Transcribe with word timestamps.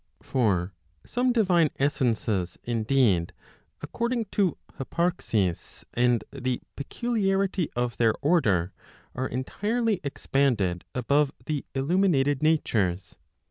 For 0.23 0.73
some 1.05 1.31
divine 1.31 1.69
essences 1.77 2.57
indeed, 2.63 3.33
according 3.83 4.25
to 4.31 4.57
hyparxis, 4.79 5.85
and 5.93 6.23
the 6.31 6.59
peculiarity 6.75 7.69
of 7.75 7.97
their 7.97 8.15
order, 8.19 8.73
are 9.13 9.27
entirely 9.27 9.99
expanded 10.03 10.85
above 10.95 11.31
the 11.45 11.65
illuminated 11.75 12.41
natures. 12.41 13.15